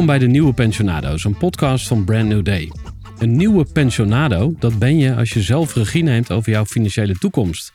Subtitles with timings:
[0.00, 2.70] Welkom bij de Nieuwe Pensionado's, een podcast van Brand New Day.
[3.18, 7.72] Een nieuwe pensionado, dat ben je als je zelf regie neemt over jouw financiële toekomst.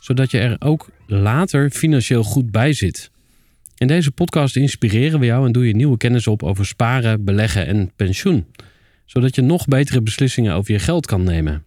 [0.00, 3.10] Zodat je er ook later financieel goed bij zit.
[3.78, 7.66] In deze podcast inspireren we jou en doe je nieuwe kennis op over sparen, beleggen
[7.66, 8.46] en pensioen.
[9.04, 11.64] Zodat je nog betere beslissingen over je geld kan nemen.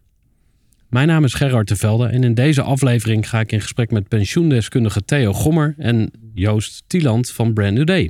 [0.90, 4.08] Mijn naam is Gerard de Velde en in deze aflevering ga ik in gesprek met
[4.08, 8.10] pensioendeskundige Theo Gommer en Joost Tieland van Brand New Day.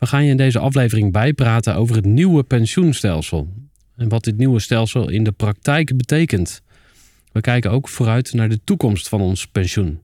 [0.00, 3.48] We gaan je in deze aflevering bijpraten over het nieuwe pensioenstelsel
[3.96, 6.62] en wat dit nieuwe stelsel in de praktijk betekent.
[7.32, 10.00] We kijken ook vooruit naar de toekomst van ons pensioen.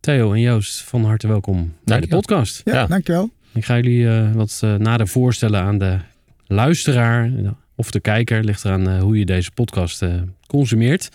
[0.00, 2.60] Theo en Joost, van harte welkom bij de podcast.
[2.64, 2.86] Ja, Ja.
[2.86, 3.30] dankjewel.
[3.54, 5.98] Ik ga jullie eh, wat eh, nader voorstellen aan de
[6.46, 7.30] luisteraar
[7.74, 8.44] of de kijker.
[8.44, 10.14] Ligt eraan eh, hoe je deze podcast eh,
[10.46, 11.08] consumeert.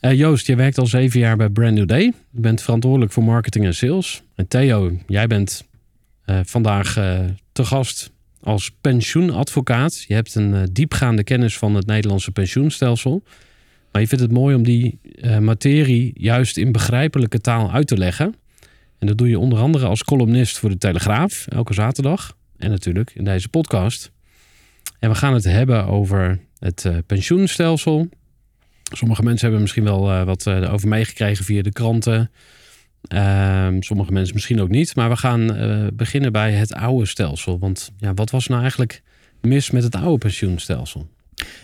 [0.00, 2.02] Eh, Joost, je werkt al zeven jaar bij Brand New Day.
[2.30, 4.22] Je bent verantwoordelijk voor marketing en sales.
[4.34, 5.64] En Theo, jij bent
[6.24, 7.20] eh, vandaag eh,
[7.64, 10.04] gast als pensioenadvocaat.
[10.08, 13.22] Je hebt een eh, diepgaande kennis van het Nederlandse pensioenstelsel.
[13.92, 17.96] Maar je vindt het mooi om die eh, materie juist in begrijpelijke taal uit te
[17.96, 18.34] leggen.
[18.98, 22.36] En dat doe je onder andere als columnist voor de Telegraaf, elke zaterdag.
[22.56, 24.10] En natuurlijk in deze podcast.
[24.98, 28.08] En we gaan het hebben over het eh, pensioenstelsel.
[28.92, 32.30] Sommige mensen hebben misschien wel wat over meegekregen via de kranten.
[33.08, 34.96] Ehm, sommige mensen misschien ook niet.
[34.96, 37.58] Maar we gaan eh, beginnen bij het oude stelsel.
[37.58, 39.02] Want ja, wat was nou eigenlijk
[39.40, 41.08] mis met het oude pensioenstelsel?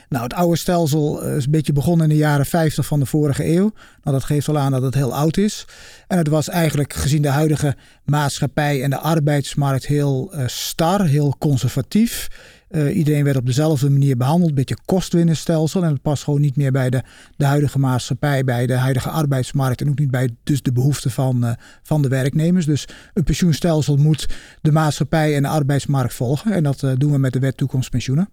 [0.08, 3.06] Nou, het oude stelsel eh, is een beetje begonnen in de jaren 50 van de
[3.06, 3.72] vorige eeuw.
[4.02, 5.66] Nou, dat geeft wel aan dat het heel oud is.
[6.08, 11.34] En het was eigenlijk gezien de huidige maatschappij en de arbeidsmarkt heel eh, star, heel
[11.38, 12.28] conservatief.
[12.68, 15.82] Eh, iedereen werd op dezelfde manier behandeld, een beetje kostwinnenstelsel.
[15.82, 17.02] En het past gewoon niet meer bij de,
[17.36, 21.44] de huidige maatschappij, bij de huidige arbeidsmarkt en ook niet bij dus de behoeften van,
[21.44, 22.66] eh, van de werknemers.
[22.66, 24.28] Dus een pensioenstelsel moet
[24.60, 26.52] de maatschappij en de arbeidsmarkt volgen.
[26.52, 28.28] En dat eh, doen we met de wet toekomstpensioenen.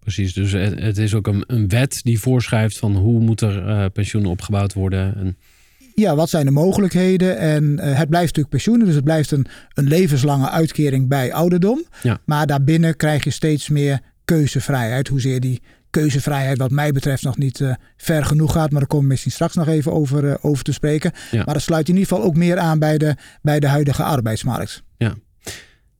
[0.00, 3.84] Precies, dus het, is ook een, een wet die voorschrijft van hoe moet er eh
[3.92, 5.16] pensioen opgebouwd worden.
[5.16, 5.36] En,
[5.94, 7.38] Ja, wat zijn de mogelijkheden?
[7.38, 11.84] En eh, het blijft natuurlijk pensioenen, dus het blijft een, een levenslange uitkering bij ouderdom.
[12.02, 12.18] Ja.
[12.24, 15.08] Maar daarbinnen krijg je steeds meer keuzevrijheid.
[15.08, 18.70] Hoezeer die keuzevrijheid wat mij betreft nog niet eh, ver genoeg gaat.
[18.70, 21.12] Maar daar komen we misschien straks nog even over, eh, over te spreken.
[21.30, 21.42] Ja.
[21.44, 24.82] Maar dat sluit in ieder geval ook meer aan bij de, bij de huidige arbeidsmarkt.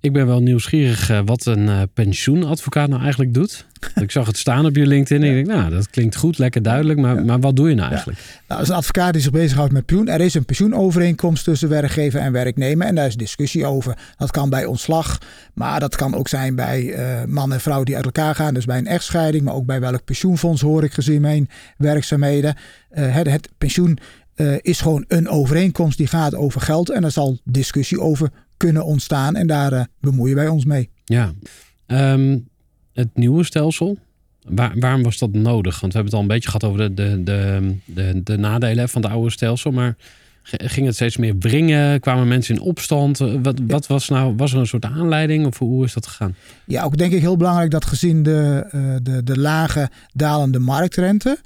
[0.04, 3.66] Ik ben wel nieuwsgierig eh, wat een eh, pensioenadvocaat nou eigenlijk doet.
[3.94, 6.62] ik zag het staan op je LinkedIn en ik denk, nou, dat klinkt goed, lekker
[6.62, 6.98] duidelijk.
[6.98, 8.20] Maar, maar wat doe je nou eigenlijk?
[8.48, 10.08] Nou, als een advocaat die zich bezighoudt met pensioen.
[10.08, 12.86] Er is een pensioenovereenkomst tussen werkgever en werknemer.
[12.86, 13.98] En daar is discussie over.
[14.16, 15.18] Dat kan bij ontslag.
[15.54, 18.54] Maar dat kan ook zijn bij eh, man en vrouw die uit elkaar gaan.
[18.54, 19.44] Dus bij een echtscheiding.
[19.44, 22.56] Maar ook bij welk pensioenfonds hoor ik gezien mijn werkzaamheden.
[22.90, 23.98] Het, het pensioen
[24.60, 26.90] is gewoon een overeenkomst die gaat over geld.
[26.90, 28.30] En er zal discussie over
[28.64, 29.36] kunnen ontstaan.
[29.36, 30.90] En daar eh, bemoeien wij ons mee.
[31.04, 31.32] Ja,
[31.86, 32.38] Ehm,
[32.92, 33.98] het nieuwe stelsel,
[34.48, 35.80] waar, waarom was dat nodig?
[35.80, 38.88] Want we hebben het al een beetje gehad over de, de, de, de, de nadelen
[38.88, 39.70] van het oude stelsel.
[39.70, 39.96] Maar
[40.42, 42.00] ging het steeds meer wringen?
[42.00, 43.20] Kwamen mensen in opstand?
[43.20, 46.34] Eh, Wat, wat was nou, was er een soort aanleiding of hoe is dat gegaan?
[46.66, 51.38] Ja, ook denk ik heel belangrijk dat gezien de, eh, de, de lage dalende marktrente.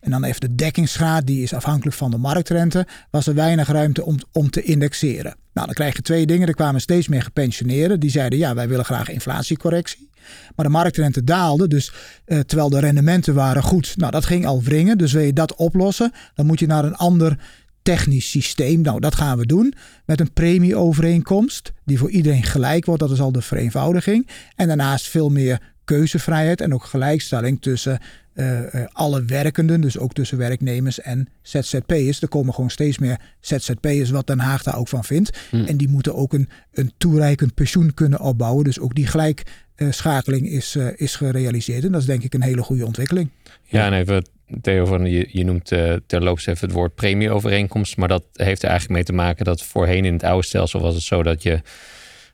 [0.00, 2.86] En dan even de dekkingsgraad, die is afhankelijk van de marktrente.
[3.10, 5.34] Was er weinig ruimte om, om te indexeren.
[5.52, 6.48] Nou, dan krijg je twee dingen.
[6.48, 8.00] Er kwamen steeds meer gepensioneerden.
[8.00, 10.10] Die zeiden, ja, wij willen graag inflatiecorrectie.
[10.56, 11.68] Maar de marktrente daalde.
[11.68, 11.92] Dus
[12.24, 13.96] eh, terwijl de rendementen waren goed.
[13.96, 14.98] Nou, dat ging al wringen.
[14.98, 17.38] Dus wil je dat oplossen, dan moet je naar een ander
[17.82, 18.80] technisch systeem.
[18.80, 19.74] Nou, dat gaan we doen
[20.04, 23.00] met een premieovereenkomst die voor iedereen gelijk wordt.
[23.00, 24.28] Dat is al de vereenvoudiging.
[24.56, 25.60] En daarnaast veel meer
[25.96, 27.98] keuzevrijheid en ook gelijkstelling tussen
[28.34, 32.22] eh, eh, alle werkenden, dus ook tussen werknemers en ZZP'ers.
[32.22, 35.38] Er komen gewoon steeds meer ZZP'ers, wat Den Haag daar ook van vindt.
[35.50, 35.64] Hmm.
[35.64, 38.64] En die moeten ook een, een toereikend pensioen kunnen opbouwen.
[38.64, 41.84] Dus ook die gelijkschakeling is, eh, is gerealiseerd.
[41.84, 43.30] En dat is denk ik een hele goede ontwikkeling.
[43.64, 44.24] Ja, en even
[44.60, 47.96] Theo, van, je, je noemt eh, terloops even het woord premieovereenkomst.
[47.96, 50.94] Maar dat heeft er eigenlijk mee te maken dat voorheen in het oude stelsel was
[50.94, 51.60] het zo dat je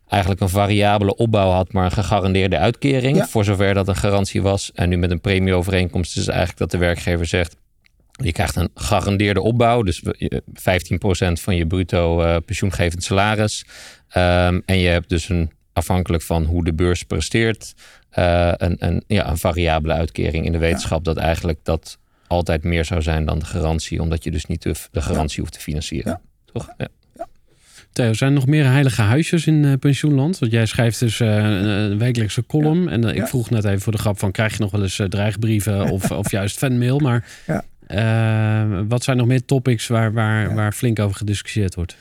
[0.09, 3.17] eigenlijk een variabele opbouw had, maar een gegarandeerde uitkering.
[3.17, 3.27] Ja.
[3.27, 4.71] Voor zover dat een garantie was.
[4.75, 7.57] En nu met een premieovereenkomst is eigenlijk dat de werkgever zegt.
[8.23, 13.65] Je krijgt een gegarandeerde opbouw, dus we- je- 15% van je bruto eh, pensioengevend salaris.
[14.09, 17.75] Ehm, en je hebt dus een, afhankelijk van hoe de beurs presteert,
[18.11, 22.85] eh, een, een, ja, een variabele uitkering in de wetenschap dat eigenlijk dat altijd meer
[22.85, 26.11] zou zijn dan de garantie, omdat je dus niet de, de garantie hoeft te financieren.
[26.13, 26.21] Ja.
[26.53, 26.69] Toch?
[26.79, 26.89] Ja.
[27.97, 30.39] Theo, zijn er nog meer heilige huisjes in eh, pensioenland?
[30.39, 32.89] Want jij schrijft dus eh, een, wekelijkse column.
[32.89, 34.31] En eh, ik vroeg net even voor de grap van...
[34.31, 36.99] krijg je nog wel eens dreigbrieven of, of juist fanmail?
[36.99, 37.25] Maar
[38.89, 40.55] wat zijn nog meer topics waar, waar, Ja.
[40.55, 41.97] waar flink over gediscussieerd wordt?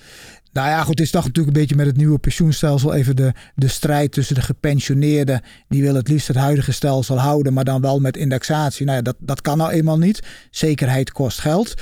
[0.55, 3.33] Nou ja, goed, het is toch natuurlijk een beetje met het nieuwe pensioenstelsel even de,
[3.55, 5.41] de strijd tussen de gepensioneerden.
[5.67, 8.85] Die willen het liefst het huidige stelsel houden, maar dan wel met indexatie.
[8.85, 10.19] Nou ja, dat, dat kan nou eenmaal niet.
[10.51, 11.73] Zekerheid kost geld.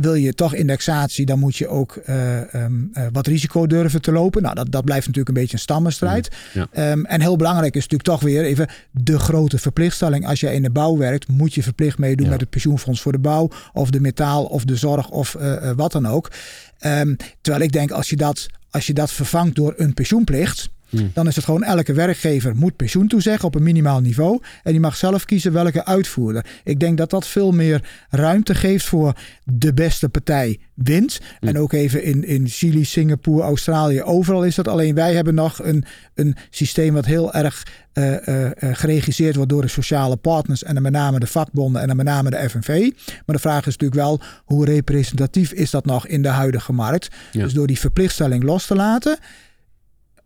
[0.00, 4.12] Wil je toch indexatie, dan moet je ook uh, um, uh, wat risico durven te
[4.12, 4.42] lopen.
[4.42, 6.28] Nou, dat, dat blijft natuurlijk een beetje een stammenstrijd.
[6.54, 6.90] Ja.
[6.90, 10.26] Um, en heel belangrijk is natuurlijk toch weer even de grote verplichtstelling.
[10.26, 12.32] Als jij in de bouw werkt, moet je verplicht meedoen Ja.
[12.32, 15.92] met het pensioenfonds voor de bouw, of de metaal, of de zorg, of uh, wat
[15.92, 16.30] dan ook.
[16.86, 20.68] Um, terwijl ik denk, als je, dat, als je dat vervangt door een pensioenplicht.
[20.88, 21.10] Hmm.
[21.14, 24.40] Dan is het gewoon elke werkgever moet pensioen toezeggen op een minimaal niveau.
[24.62, 26.46] En die mag zelf kiezen welke uitvoerder.
[26.64, 29.12] Ik denk dat dat veel meer ruimte geeft voor
[29.44, 31.18] de beste partij wint.
[31.38, 31.48] Hmm.
[31.48, 34.68] En ook even in, in Chili, Singapore, Australië, overal is dat.
[34.68, 39.62] Alleen wij hebben nog een, een systeem wat heel erg uh, uh, geregisseerd wordt door
[39.62, 40.62] de sociale partners.
[40.62, 42.90] En dan met name de vakbonden en dan met name de FNV.
[43.26, 47.08] Maar de vraag is natuurlijk wel, hoe representatief is dat nog in de huidige markt?
[47.32, 47.42] Ja.
[47.42, 49.18] Dus door die verplichtstelling los te laten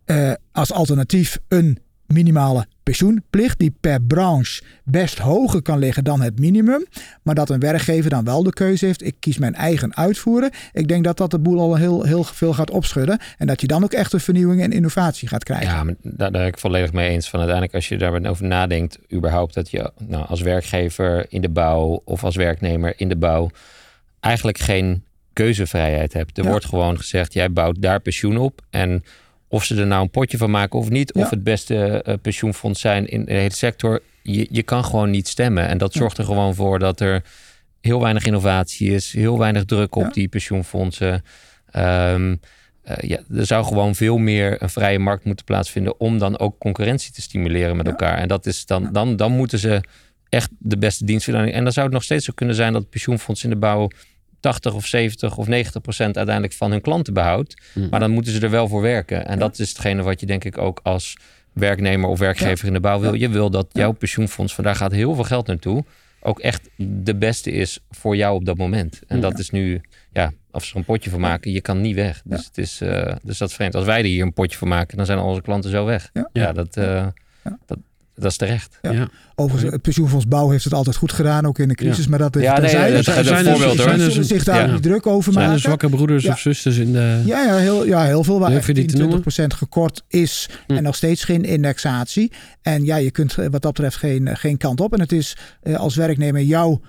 [0.05, 1.77] uh, als alternatief een
[2.07, 6.85] minimale pensioenplicht die per branche best hoger kan liggen dan het minimum,
[7.21, 9.03] maar dat een werkgever dan wel de keuze heeft.
[9.05, 10.51] Ik kies mijn eigen uitvoeren.
[10.73, 13.67] Ik denk dat dat de boel al heel, heel veel gaat opschudden en dat je
[13.67, 15.67] dan ook echt een vernieuwing en innovatie gaat krijgen.
[15.67, 17.29] Ja, maar daar, daar ben ik volledig mee eens.
[17.29, 22.01] Van uiteindelijk, als je daarover nadenkt, überhaupt dat je nou, als werkgever in de bouw
[22.05, 23.49] of als werknemer in de bouw
[24.19, 25.03] eigenlijk geen
[25.33, 26.37] keuzevrijheid hebt.
[26.37, 26.49] Er Ja.
[26.49, 29.03] wordt gewoon gezegd, jij bouwt daar pensioen op en
[29.53, 31.21] of ze er nou een potje van maken of niet, Ja.
[31.21, 35.27] of het beste uh, pensioenfonds zijn in de hele sector, je, je kan gewoon niet
[35.27, 35.67] stemmen.
[35.67, 37.23] En dat zorgt er gewoon voor dat er
[37.81, 41.23] heel weinig innovatie is, heel weinig druk op die pensioenfondsen.
[41.75, 42.39] Um,
[42.85, 46.59] uh, ja, er zou gewoon veel meer een vrije markt moeten plaatsvinden om dan ook
[46.59, 47.91] concurrentie te stimuleren met Ja.
[47.91, 48.17] elkaar.
[48.17, 49.81] En dat is dan, dan, dan moeten ze
[50.29, 51.53] echt de beste dienstverlening.
[51.53, 53.87] En dan zou het nog steeds zo kunnen zijn dat het pensioenfonds in de bouw
[54.43, 57.61] 80 of 70 of 90 procent uiteindelijk van hun klanten behoudt.
[57.73, 57.87] Mm.
[57.89, 59.25] Maar dan moeten ze er wel voor werken.
[59.25, 59.39] En Ja.
[59.39, 61.17] dat is hetgene wat je denk ik ook als
[61.53, 62.67] werknemer of werkgever Ja.
[62.67, 63.13] in de bouw wil.
[63.13, 65.83] Je wil dat jouw pensioenfonds, van daar gaat heel veel geld naartoe,
[66.21, 69.01] ook echt de beste is voor jou op dat moment.
[69.07, 69.81] En dat is nu,
[70.11, 72.21] ja, of ze er een potje van maken, je kan niet weg.
[72.25, 73.75] Dus, het is, uh, dus dat is vreemd.
[73.75, 76.09] Als wij er hier een potje van maken, dan zijn al onze klanten zo weg.
[76.33, 76.51] Ja.
[76.53, 76.83] Dat, uh,
[77.43, 77.57] Ja.
[77.65, 77.77] dat,
[78.15, 78.77] dat is terecht.
[78.81, 78.91] Ja.
[78.91, 79.07] Ja.
[79.35, 82.03] Overigens, het pensioenfonds bouw heeft het altijd goed gedaan, ook in de crisis.
[82.03, 82.09] Ja.
[82.09, 82.91] Maar dat is Ja, nee, terzijde.
[82.93, 85.63] dat is een Zij- voorbeeld, Zijn er- zich daar niet druk over Zijn er maken.
[85.65, 87.21] zwakke broeders of zusters in de...
[87.25, 89.21] Ja, ja, heel, ja, heel veel waar Durf echt je die 10, te noemen?
[89.21, 90.73] 20% gekort is Hm.
[90.75, 92.31] en nog steeds geen indexatie.
[92.61, 94.93] En ja, je kunt eh, wat dat betreft geen, eh, geen kant op.
[94.93, 96.81] En het is eh, als werknemer jouw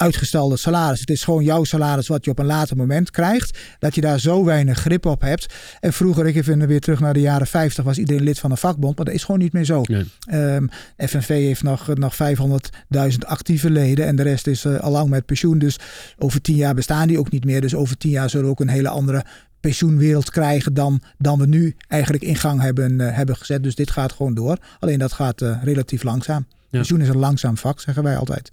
[0.00, 1.00] uitgestelde salaris.
[1.00, 3.58] Het is gewoon jouw salaris wat je op een later moment krijgt.
[3.78, 5.54] Dat je daar zo weinig grip op hebt.
[5.80, 8.56] En vroeger, ik even weer terug naar de jaren 50, was iedereen lid van een
[8.56, 8.96] vakbond.
[8.96, 9.82] Maar dat is gewoon niet meer zo.
[9.82, 10.04] Nee.
[10.26, 10.66] Ehm,
[10.96, 15.26] FNV heeft nog, nog 500.000 actieve leden en de rest is uh, al lang met
[15.26, 15.58] pensioen.
[15.58, 15.78] Dus
[16.18, 17.60] over tien jaar bestaan die ook niet meer.
[17.60, 19.24] Dus over tien jaar zullen we ook een hele andere
[19.60, 23.62] pensioenwereld krijgen dan, dan we nu eigenlijk in gang hebben, uh, hebben gezet.
[23.62, 24.58] Dus dit gaat gewoon door.
[24.78, 26.46] Alleen dat gaat uh, relatief langzaam.
[26.48, 26.78] Ja.
[26.78, 28.52] Pensioen is een langzaam vak, zeggen wij altijd.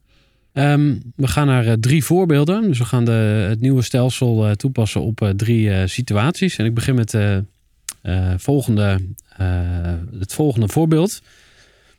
[0.57, 2.67] Um, we gaan naar uh, drie voorbeelden.
[2.67, 6.57] Dus we gaan de, het nieuwe stelsel uh, toepassen op uh, drie situaties.
[6.57, 7.17] En ik begin met
[8.37, 8.99] volgende,
[10.19, 11.21] het volgende voorbeeld.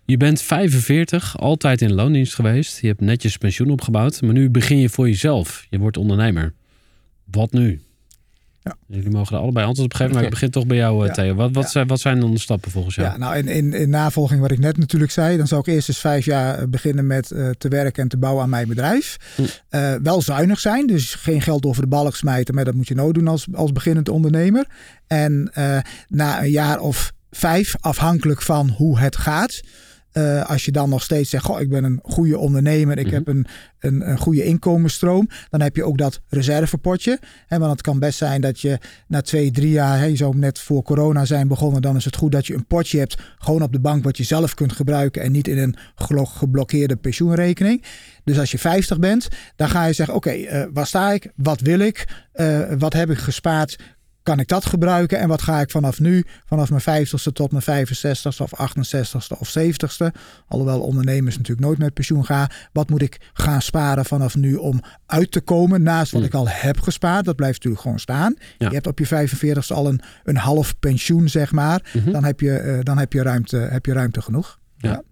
[0.05, 2.81] Je bent 45, altijd in loondienst geweest.
[2.81, 4.23] Je hebt netjes pensioen opgebouwd.
[4.23, 5.67] Maar nu begin je voor jezelf.
[5.71, 6.55] Je wordt ondernemer.
[7.31, 7.81] Wat nu?
[8.63, 8.77] Ja.
[8.87, 11.13] Jullie mogen er allebei antwoord op geven, maar ik begin toch bij jou, ja.
[11.13, 11.35] Theo.
[11.35, 13.09] Wat, wat, zijn, wat zijn dan de stappen volgens jou?
[13.09, 15.89] Ja, nou, in, in, in navolging wat ik net natuurlijk zei, dan zou ik eerst
[15.89, 19.17] eens vijf jaar beginnen met uh, te werken en te bouwen aan mijn bedrijf.
[19.35, 19.43] Hm.
[19.71, 22.95] Uh, wel zuinig zijn, dus geen geld over de balk smijten, maar dat moet je
[22.95, 24.67] nooit doen als, als beginnend ondernemer.
[25.07, 29.61] En uh, na een jaar of vijf, afhankelijk van hoe het gaat.
[30.13, 33.11] Uh, als je dan nog steeds zegt, goh, ik ben een goede ondernemer, ik mm
[33.13, 33.19] -hmm.
[33.19, 33.47] heb een,
[33.79, 37.19] een, een, goede inkomensstroom, dan heb je ook dat reservepotje.
[37.47, 40.37] Hè, want het kan best zijn dat je na twee, drie jaar, hè, je zou
[40.37, 43.63] net voor corona zijn begonnen, dan is het goed dat je een potje hebt, gewoon
[43.63, 45.77] op de bank wat je zelf kunt gebruiken en niet in een
[46.25, 47.85] geblokkeerde pensioenrekening.
[48.25, 51.33] Dus als je 50 bent, dan ga je zeggen, oké, okay, uh, waar sta ik,
[51.37, 53.79] wat wil ik, uh, wat heb ik gespaard,
[54.29, 57.87] kan ik dat gebruiken en wat ga ik vanaf nu, vanaf mijn 50ste tot mijn
[57.87, 60.07] 65ste of 68ste of 70ste,
[60.49, 64.81] alhoewel ondernemers natuurlijk nooit met pensioen gaan, wat moet ik gaan sparen vanaf nu om
[65.07, 66.31] uit te komen naast wat Hmm.
[66.31, 68.35] ik al heb gespaard, dat blijft natuurlijk gewoon staan.
[68.59, 68.69] Ja.
[68.69, 72.13] Je hebt op je 45ste al een, een half pensioen, zeg maar, Mm -hmm.
[72.13, 74.59] dan, heb je, uh, dan heb, je ruimte, heb je ruimte genoeg.
[74.77, 75.03] Ja, ja.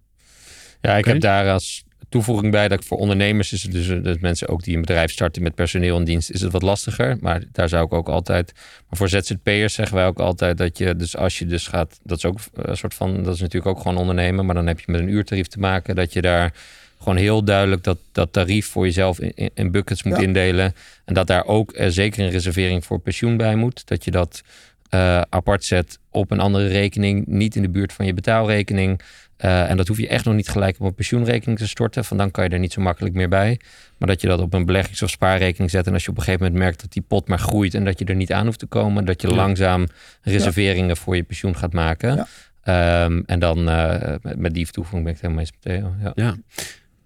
[0.80, 1.12] ja ik okay.
[1.12, 4.74] heb daar als toevoeging bij dat voor ondernemers is het dus dat mensen ook die
[4.74, 7.16] een bedrijf starten met personeel in dienst is het wat lastiger.
[7.20, 8.52] Maar daar zou ik ook altijd.
[8.54, 12.16] Maar voor ZZP'ers zeggen wij ook altijd dat je dus als je dus gaat, dat
[12.18, 14.92] is ook een soort van, dat is natuurlijk ook gewoon ondernemen, maar dan heb je
[14.92, 16.52] met een uurtarief te maken dat je daar
[16.98, 20.22] gewoon heel duidelijk dat, dat tarief voor jezelf in, in buckets moet Ja.
[20.22, 20.74] indelen.
[21.04, 23.86] En dat daar ook uh, zeker een reservering voor pensioen bij moet.
[23.86, 24.42] Dat je dat
[24.88, 29.00] eh, apart zet op een andere rekening, niet in de buurt van je betaalrekening.
[29.36, 32.16] Eh, en dat hoef je echt nog niet gelijk op een pensioenrekening te storten, van
[32.16, 33.60] dan kan je er niet zo makkelijk meer bij.
[33.98, 36.22] Maar dat je dat op een beleggings- of spaarrekening zet en als je op een
[36.22, 38.58] gegeven moment merkt dat die pot maar groeit en dat je er niet aan hoeft
[38.58, 39.34] te komen, dat je Ja.
[39.34, 39.86] langzaam
[40.22, 42.14] reserveringen voor je pensioen gaat maken.
[42.16, 42.26] Ja.
[42.62, 46.12] Ehm, en dan eh, met, met die toevoeging ben ik het helemaal eens met Theo.
[46.24, 46.36] Ja.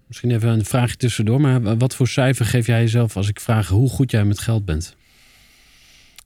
[0.07, 1.41] Misschien even een vraagje tussendoor.
[1.41, 4.65] Maar wat voor cijfer geef jij jezelf als ik vraag hoe goed jij met geld
[4.65, 4.95] bent?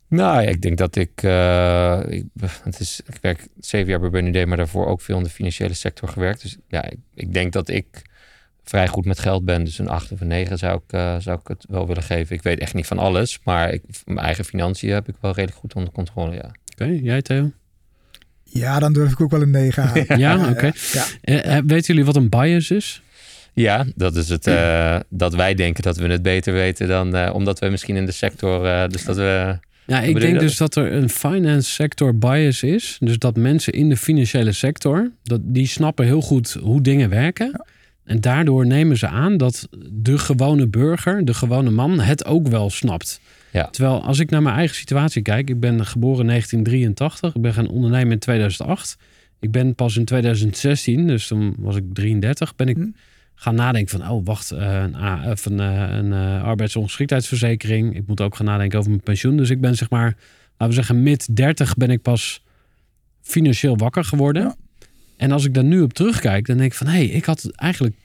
[0.08, 2.24] Nou, ik denk dat ik, eh, ik.
[2.64, 5.74] Het is, ik werk zeven jaar bij BND, maar daarvoor ook veel in de financiële
[5.74, 6.42] sector gewerkt.
[6.42, 7.86] Dus ja, ik, ik denk dat ik
[8.64, 9.64] vrij goed met geld ben.
[9.64, 12.36] Dus een 8 of een 9 zou ik, eh, zou ik het wel willen geven.
[12.36, 15.60] Ik weet echt niet van alles, maar ik, mijn eigen financiën heb ik wel redelijk
[15.60, 16.34] goed onder controle.
[16.36, 16.52] Ja.
[16.74, 17.52] Oké, jij Theo?
[18.44, 20.06] Ja, dan durf ik ook wel een 9 aan.
[20.20, 20.72] Ja, oké.
[20.94, 21.06] Ja.
[21.22, 23.02] Eh, weten jullie wat een bias is?
[23.54, 24.48] Ja, dat is het.
[24.48, 28.06] eh, dat wij denken dat we het beter weten dan eh, omdat we misschien in
[28.06, 28.66] de sector.
[28.66, 29.58] eh, dus dat we.
[29.88, 32.98] Ja, ik denk dus dat er een finance sector bias is.
[33.00, 37.66] Dus dat mensen in de financiële sector, dat, die snappen heel goed hoe dingen werken.
[38.04, 42.70] En daardoor nemen ze aan dat de gewone burger, de gewone man, het ook wel
[42.70, 43.20] snapt.
[43.52, 43.68] Ja.
[43.70, 47.54] Terwijl als ik naar mijn eigen situatie kijk, ik ben geboren in 1983, ik ben
[47.54, 48.98] gaan ondernemen in 2008.
[49.40, 52.90] Ik ben pas in 2016, dus toen was ik 33, ben ik Hm.
[53.36, 57.96] Gaan nadenken van, oh wacht, eh, een, A- of een, eh, een eh, arbeidsongeschiktheidsverzekering.
[57.96, 59.38] Ik moet ook gaan nadenken over mijn pensioen.
[59.38, 60.16] Dus ik ben zeg maar,
[60.52, 62.44] laten we zeggen, mid 30 ben ik pas
[63.22, 64.44] financieel wakker geworden.
[64.44, 64.56] Ja.
[65.18, 67.52] En als ik daar nu op terugkijk, dan denk ik van, hé, hey, ik had
[67.56, 67.96] eigenlijk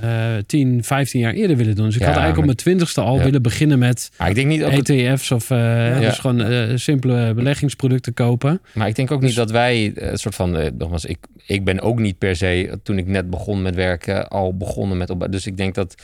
[0.00, 1.84] eh 10, 15 jaar eerder willen doen.
[1.86, 3.24] Dus ik Ja, had eigenlijk op mijn twintigste al Ja.
[3.24, 4.72] willen beginnen met ik denk niet ook.
[4.88, 8.60] ETF's of eh, dus gewoon eh, simpele beleggingsproducten kopen.
[8.74, 11.18] Maar ik denk ook Dus- niet dat wij eh, een soort van, eh, nogmaals, ik,
[11.46, 14.96] ik ben ook niet per se, eh, toen ik net begon met werken, al begonnen
[14.98, 15.14] met.
[15.30, 15.94] Dus ik denk dat,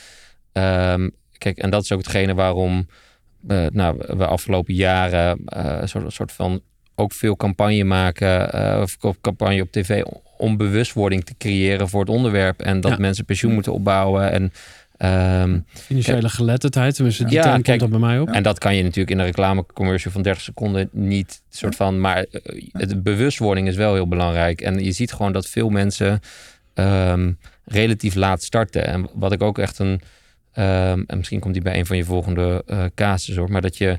[0.51, 2.87] ehm, kijk, en dat is ook hetgene waarom
[3.47, 6.61] eh, nou, we afgelopen jaren eh, een soort, soort van
[6.95, 10.01] ook veel campagne maken, eh, of campagne op tv,
[10.37, 12.61] om bewustwording te creëren voor het onderwerp.
[12.61, 12.97] En dat Ja.
[12.97, 14.31] mensen pensioen moeten opbouwen.
[14.31, 14.51] En
[14.97, 18.29] ehm, Financiële geletterdheid, tenminste die Ja, term kijk, komt er bij mij op.
[18.29, 22.01] En dat kan je natuurlijk in een reclamecommercial van 30 seconden niet soort van.
[22.01, 24.61] Maar eh, de bewustwording is wel heel belangrijk.
[24.61, 26.19] En je ziet gewoon dat veel mensen
[26.73, 27.31] ehm,
[27.65, 28.85] relatief laat starten.
[28.87, 30.01] En wat ik ook echt een.
[30.53, 33.51] ehm, en misschien komt die bij een van je volgende eh casussen hoor.
[33.51, 33.97] Maar dat je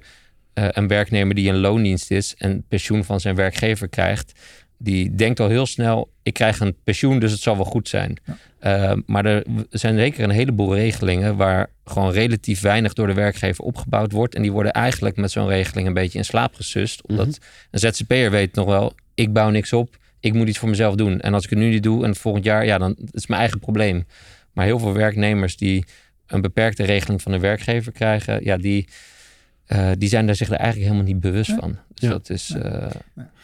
[0.55, 4.33] eh, een werknemer die een loondienst is en pensioen van zijn werkgever krijgt.
[4.79, 8.17] Die denkt al heel snel, ik krijg een pensioen, dus het zal wel goed zijn.
[8.63, 13.65] Uh, maar er zijn zeker een heleboel regelingen waar gewoon relatief weinig door de werkgever
[13.65, 14.35] opgebouwd wordt.
[14.35, 17.03] En die worden eigenlijk met zo'n regeling een beetje in slaap gesust.
[17.07, 17.37] Omdat Mhm.
[17.71, 21.21] een ZZP'er weet nog wel, ik bouw niks op, ik moet iets voor mezelf doen.
[21.21, 23.29] En als ik het nu niet doe en het volgend jaar, ja, dan is het
[23.29, 24.07] mijn eigen probleem.
[24.53, 25.85] Maar heel veel werknemers die
[26.27, 28.89] een beperkte regeling van de werkgever krijgen, ja, die,
[29.69, 31.71] uh, die zijn daar zich er eigenlijk helemaal niet bewust van.
[31.95, 32.09] Dus Ja.
[32.11, 32.55] dat is.
[32.65, 32.87] Uh,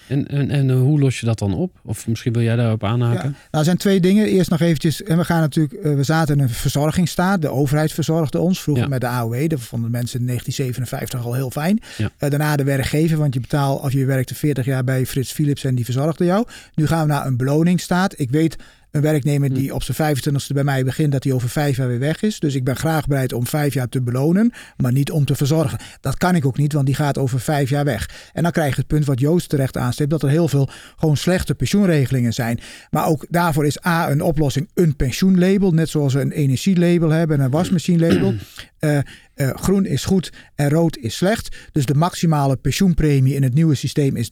[0.08, 1.80] En, en, en hoe los je dat dan op?
[1.84, 3.22] Of misschien wil jij daarop aanhaken?
[3.28, 3.30] Ja.
[3.30, 4.26] Nou, er zijn twee dingen.
[4.26, 7.42] Eerst nog eventjes, en we gaan natuurlijk, uh, we zaten in een verzorgingsstaat.
[7.42, 8.90] De overheid verzorgde ons vroeger Ja.
[8.90, 9.48] met de AOW.
[9.48, 11.80] Dat vonden mensen in 1957 al heel fijn.
[11.96, 12.10] Ja.
[12.18, 15.64] Uh, daarna de werkgever, want je betaalt als je werkte 40 jaar bij Frits Philips
[15.64, 16.46] en die verzorgde jou.
[16.74, 18.18] Nu gaan we naar een beloningsstaat.
[18.18, 18.56] Ik weet
[18.94, 19.54] een werknemer Hm.
[19.54, 22.38] die op zijn 25ste bij mij begint, dat hij over vijf jaar weer weg is.
[22.38, 25.78] Dus ik ben graag bereid om vijf jaar te belonen, maar niet om te verzorgen.
[26.00, 28.30] Dat kan ik ook niet, want die gaat over vijf jaar weg.
[28.32, 31.16] En dan krijg je het punt wat Joost terecht aanstipt, dat er heel veel gewoon
[31.16, 32.60] slechte pensioenregelingen zijn.
[32.90, 37.38] Maar ook daarvoor is A een oplossing een pensioenlabel, net zoals we een energielabel hebben
[37.38, 38.34] en een wasmachinelabel.
[38.80, 38.98] Uh,
[39.36, 41.56] uh, groen is goed en rood is slecht.
[41.72, 44.30] Dus de maximale pensioenpremie in het nieuwe systeem is 30%.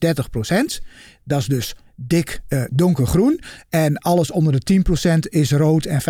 [1.24, 1.74] Dat is dus
[2.06, 3.40] dik uh, donkergroen.
[3.68, 6.04] En alles onder de 10% is rood en 5%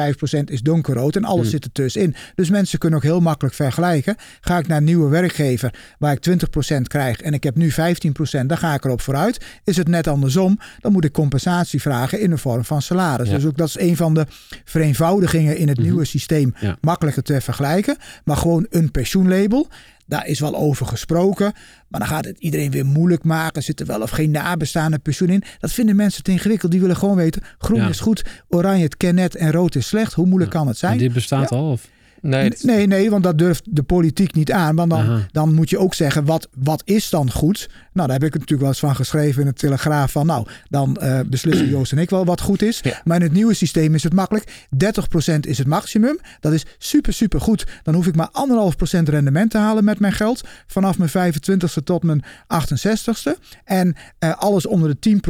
[0.45, 1.17] is donkerrood.
[1.17, 1.51] En alles Hmm.
[1.51, 2.15] zit er tussenin.
[2.35, 4.17] Dus mensen kunnen ook heel makkelijk vergelijken.
[4.41, 8.49] Ga ik naar een nieuwe werkgever waar ik 20% krijg en ik heb nu 15%,
[8.49, 9.45] dan ga ik erop vooruit.
[9.65, 13.29] Is het net andersom, dan moet ik compensatie vragen in de vorm van salaris.
[13.29, 13.35] Ja.
[13.35, 14.27] Dus ook dat is een van de
[14.65, 15.87] vereenvoudigingen in het Mhm.
[15.87, 16.55] nieuwe systeem.
[16.61, 16.77] Ja.
[16.81, 17.97] Makkelijker te vergelijken.
[18.25, 19.69] Maar gewoon een pensioenlabel.
[20.07, 21.53] Daar is wel over gesproken.
[21.89, 23.63] Maar dan gaat het iedereen weer moeilijk maken.
[23.63, 25.43] Zit er wel of geen nabestaande pensioen in?
[25.59, 26.71] Dat vinden mensen te ingewikkeld.
[26.73, 27.43] Die willen gewoon weten.
[27.59, 27.89] Groen Ja.
[27.89, 30.13] is goed, oranje het ken net en rood is slecht.
[30.13, 30.93] Hoe moeilijk kan het zijn?
[30.93, 31.71] En dit bestaat al?
[31.71, 31.89] Of?
[32.23, 34.77] Nee, Nee, nee, want dat durft de politiek niet aan.
[34.77, 35.27] Want dan, Aha.
[35.33, 37.71] dan moet je ook zeggen, wat, wat is dan goed?
[37.93, 40.13] Nou, daar heb ik natuurlijk wel eens van geschreven in het Telegraaf.
[40.13, 42.81] Van nou, dan eh, beslissen Joost en ik wel wat goed is.
[42.83, 43.01] Ja.
[43.05, 44.67] Maar in het nieuwe systeem is het makkelijk.
[45.35, 46.19] 30% is het maximum.
[46.41, 47.67] Dat is super, super goed.
[47.83, 48.31] Dan hoef ik maar
[48.99, 50.41] 1,5% rendement te halen met mijn geld.
[50.67, 52.25] Vanaf mijn 25ste tot mijn
[52.55, 53.39] 68ste.
[53.65, 55.21] En eh, alles onder de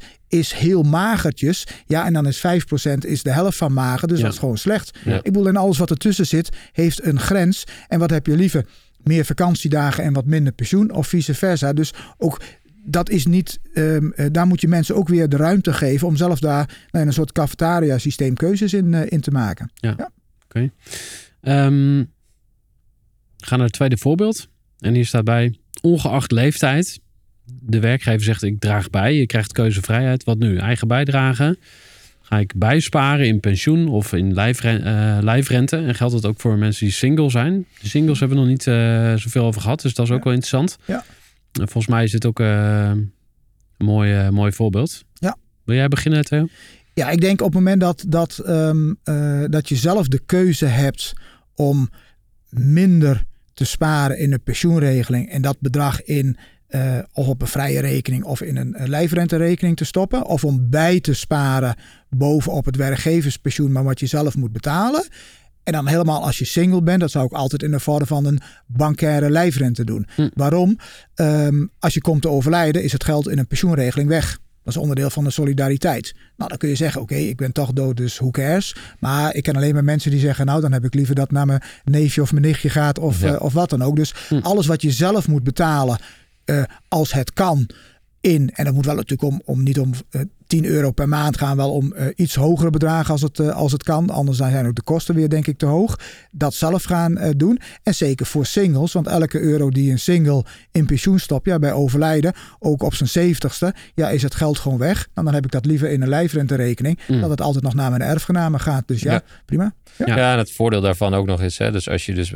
[0.00, 1.66] 10% is heel magertjes.
[1.86, 4.08] Ja, en dan is 5% is de helft van mager.
[4.08, 4.24] Dus Ja.
[4.24, 4.98] dat is gewoon slecht.
[5.04, 5.16] Ja.
[5.16, 7.64] Ik bedoel, en alles wat ertussen zit, heeft een grens.
[7.88, 8.66] En wat heb je liever?
[8.96, 11.72] Meer vakantiedagen en wat minder pensioen of vice versa.
[11.72, 12.40] Dus ook
[12.84, 16.40] dat is niet, um, daar moet je mensen ook weer de ruimte geven om zelf
[16.40, 19.70] daar nou, een soort cafetaria systeem keuzes in, uh, in te maken.
[19.74, 20.10] Ja, ja.
[20.44, 20.70] oké.
[21.42, 21.66] Okay.
[21.66, 22.12] Um,
[23.36, 24.48] ga naar het tweede voorbeeld.
[24.78, 27.00] En hier staat bij, ongeacht leeftijd,
[27.60, 30.24] de werkgever zegt ik draag bij, je krijgt keuzevrijheid.
[30.24, 30.56] Wat nu?
[30.56, 31.58] Eigen bijdrage.
[32.20, 35.76] Ga ik bijsparen in pensioen of in lijfrente, uh, lijfrente?
[35.76, 37.66] En geldt dat ook voor mensen die single zijn?
[37.80, 40.32] De singles hebben we nog niet uh, zoveel over gehad, dus dat is ook wel
[40.32, 40.76] interessant.
[40.84, 41.04] Ja.
[41.52, 43.12] Volgens mij is dit ook uh, een
[43.78, 45.04] mooi, mooi voorbeeld.
[45.14, 45.36] Ja.
[45.64, 46.46] Wil jij beginnen, Theo?
[46.94, 48.98] Ja, ik denk op het moment dat, dat, um,
[49.50, 51.12] dat je zelf de keuze hebt
[51.54, 51.90] om
[52.48, 56.36] minder te sparen in een pensioenregeling en dat bedrag in
[56.70, 60.26] uh, of op een vrije rekening of in een, lijfrenterekening te stoppen.
[60.26, 61.74] Of om bij te sparen
[62.08, 65.06] bovenop het werkgeverspensioen, maar wat je zelf moet betalen.
[65.62, 68.24] En dan helemaal als je single bent, dat zou ik altijd in de vorm van
[68.24, 70.06] een bankaire lijfrente doen.
[70.14, 70.28] Hm.
[70.34, 70.78] Waarom?
[71.14, 74.38] Um, als je komt te overlijden, is het geld in een pensioenregeling weg.
[74.64, 76.14] Dat is onderdeel van de solidariteit.
[76.36, 78.76] Nou, dan kun je zeggen, oké, okay, ik ben toch dood, dus who cares?
[78.98, 81.46] Maar ik ken alleen maar mensen die zeggen, nou, dan heb ik liever dat naar
[81.46, 83.32] mijn neefje of mijn nichtje gaat of, ja.
[83.32, 83.96] uh, of wat dan ook.
[83.96, 84.38] Dus hm.
[84.42, 85.98] alles wat je zelf moet betalen,
[86.50, 87.68] uh, als het kan
[88.20, 91.38] in, en dat moet wel natuurlijk om, om niet om uh, 10 euro per maand
[91.38, 94.10] gaan, wel om uh, iets hogere bedragen als het, als het kan.
[94.10, 95.98] Anders zijn ook de kosten weer denk ik te hoog.
[96.30, 97.60] Dat zelf gaan doen.
[97.82, 101.72] En zeker voor singles, want elke euro die een single in pensioen stopt, ja, bij
[101.72, 105.08] overlijden, ook op zijn zeventigste, ja, is het geld gewoon weg.
[105.14, 107.20] En dan heb ik dat liever in een lijfrenterekening, mm.
[107.20, 108.88] dat het altijd nog naar mijn erfgenamen gaat.
[108.88, 109.22] Dus ja, ja.
[109.44, 109.74] prima.
[109.96, 110.16] Ja.
[110.16, 110.32] ja.
[110.32, 112.32] en het voordeel daarvan ook nog is, hè, dus als je dus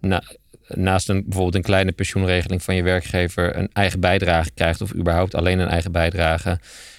[0.00, 0.22] na,
[0.66, 5.34] naast een, bijvoorbeeld een kleine pensioenregeling van je werkgever een eigen bijdrage krijgt of überhaupt
[5.34, 6.58] alleen een eigen bijdrage.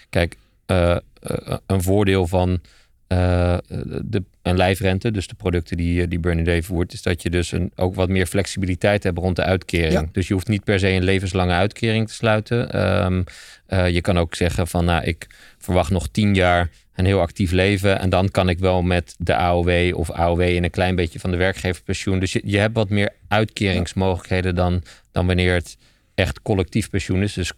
[0.09, 0.97] Kijk, uh,
[1.31, 2.61] uh, een voordeel van
[3.13, 3.57] uh,
[4.03, 7.51] de, een lijfrente, dus de producten die, die Bernie Day voert, is dat je dus
[7.51, 9.93] een, ook wat meer flexibiliteit hebt rond de uitkering.
[9.93, 10.09] Ja.
[10.11, 12.81] Dus je hoeft niet per se een levenslange uitkering te sluiten.
[13.05, 13.23] Um,
[13.67, 17.99] je kan ook zeggen van, nou, ik verwacht nog tien jaar een heel actief leven.
[17.99, 21.31] En dan kan ik wel met de AOW of AOW in een klein beetje van
[21.31, 22.19] de werkgeverspensioen.
[22.19, 25.77] Dus je, je hebt wat meer uitkeringsmogelijkheden dan, dan wanneer het
[26.15, 27.33] echt collectief pensioen is.
[27.33, 27.51] Dus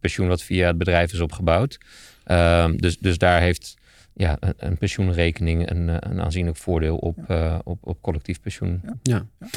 [0.00, 1.78] pensioen wat via het bedrijf is opgebouwd.
[2.26, 3.76] Um, dus, dus daar heeft
[4.20, 8.80] ja, een, een pensioenrekening een, een aanzienlijk voordeel op, uh, op, op collectief pensioen.
[8.84, 8.96] Ja.
[9.02, 9.48] ja.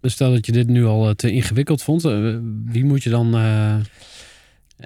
[0.00, 2.02] Dus stel dat je dit nu al te ingewikkeld vond.
[2.64, 3.36] Wie moet je dan...
[3.36, 3.76] Uh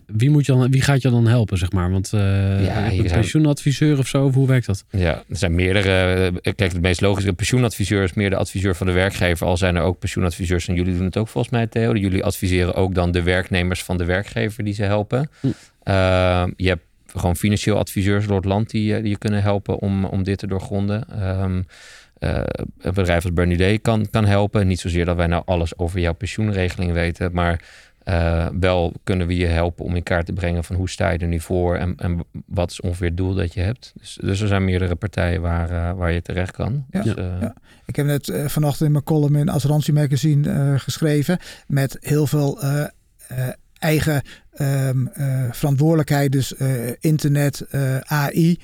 [0.06, 1.90] wie, moet je dan, wie gaat je dan helpen, zeg maar?
[1.90, 4.84] Want uh, ja, een pensioenadviseur of zo, of hoe werkt dat?
[4.90, 6.32] Ja, er zijn meerdere.
[6.42, 9.46] Kijk, het meest logische pensioenadviseur is meer de adviseur van de werkgever.
[9.46, 11.94] Al zijn er ook pensioenadviseurs en jullie doen het ook volgens mij, Theo.
[11.94, 15.30] Jullie adviseren ook dan de werknemers van de werkgever die ze helpen.
[15.40, 15.46] Hm.
[15.46, 15.52] Uh,
[16.56, 16.84] je hebt
[17.16, 20.46] gewoon financieel adviseurs door het land die, die je kunnen helpen om, om dit te
[20.46, 21.28] doorgronden.
[21.42, 21.66] Um,
[22.20, 22.40] uh,
[22.78, 24.66] een bedrijf als Bernie kan, kan helpen.
[24.66, 27.62] Niet zozeer dat wij nou alles over jouw pensioenregeling weten, maar
[28.04, 31.18] uh, wel kunnen we je helpen om in kaart te brengen van hoe sta je
[31.18, 33.92] er nu voor en, en wat is ongeveer het doel dat je hebt.
[33.98, 36.84] Dus, dus er zijn meerdere partijen waar, uh, waar je terecht kan.
[36.90, 37.54] Ja, dus, uh, ja.
[37.86, 42.58] Ik heb net vanochtend in mijn column in Assurantie Magazine geschreven met heel veel
[43.78, 44.22] eigen
[44.60, 45.10] um,
[45.50, 46.54] verantwoordelijkheid, dus
[47.00, 47.66] internet,
[48.02, 48.58] AI,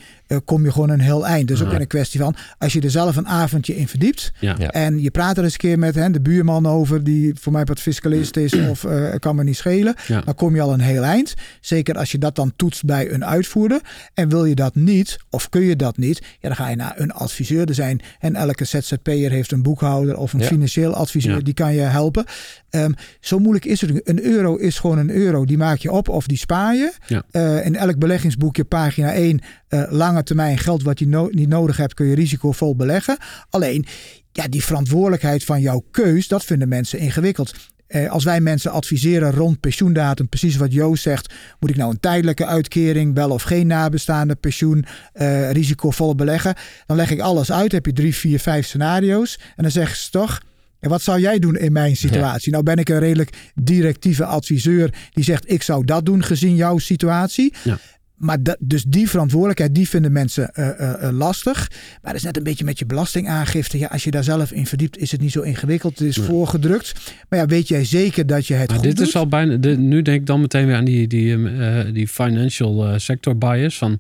[0.45, 1.49] kom je gewoon een heel eind.
[1.49, 4.33] Dus ook in een kwestie van, als je er zelf een avondje in verdiept
[4.71, 7.65] en je praat er eens een keer met hè, de buurman over, die voor mij
[7.65, 11.03] wat fiscalist is of uh, kan me niet schelen, dan kom je al een heel
[11.03, 11.35] eind.
[11.61, 13.81] Zeker als je dat dan toetst bij een uitvoerder.
[14.15, 16.95] En wil je dat niet, of kun je dat niet, ja, dan ga je naar
[16.97, 17.69] een adviseur.
[17.69, 21.81] Er zijn, en elke ZZP'er heeft een boekhouder of een financieel adviseur, die kan je
[21.81, 22.25] helpen.
[22.71, 24.09] Um, zo moeilijk is het.
[24.09, 25.45] Een euro is gewoon een euro.
[25.45, 26.93] Die maak je op of die spaar je.
[27.33, 31.77] Uh, in elk beleggingsboekje, pagina 1, uh, lange termijn geld wat je no niet nodig
[31.77, 33.19] hebt, kun je risicovol beleggen.
[33.51, 33.87] Alleen,
[34.33, 37.55] ja, die verantwoordelijkheid van jouw keus, dat vinden mensen ingewikkeld.
[37.89, 42.01] Uh, als wij mensen adviseren rond pensioendatum, precies wat Joost zegt, moet ik nou een
[42.01, 46.55] tijdelijke uitkering, wel of geen nabestaande pensioen, uh, risicovol beleggen,
[46.87, 47.73] dan leg ik alles uit.
[47.73, 50.41] Heb je drie, vier, vijf scenario's en dan zeggen ze toch,
[50.81, 52.45] en wat zou jij doen in mijn situatie?
[52.45, 52.51] Ja.
[52.51, 56.79] Nou ben ik een redelijk directieve adviseur die zegt ik zou dat doen gezien jouw
[56.79, 57.55] situatie.
[57.65, 57.79] Ja.
[58.17, 61.71] Maar dat, dus die verantwoordelijkheid, die vinden mensen uh, uh, lastig.
[62.03, 63.79] Maar dat is net een beetje met je belastingaangifte.
[63.79, 65.99] Ja, als je daar zelf in verdiept, is het niet zo ingewikkeld.
[65.99, 66.27] Het is nee.
[66.27, 66.93] voorgedrukt.
[67.29, 69.07] Maar ja, weet jij zeker dat je het maar goed dit doet?
[69.07, 69.75] is al bijna.
[69.77, 73.79] Nu denk ik dan meteen weer aan die, die, uh, die financial sector bias.
[73.79, 73.99] Van